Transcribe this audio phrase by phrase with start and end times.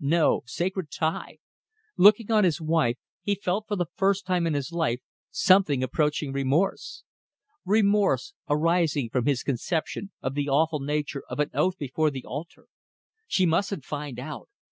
[0.00, 0.44] No...
[0.46, 1.38] sacred tie....
[1.96, 5.00] Looking on his wife, he felt for the first time in his life
[5.32, 7.02] something approaching remorse.
[7.64, 12.66] Remorse, arising from his conception of the awful nature of an oath before the altar....
[13.26, 14.48] She mustn't find out.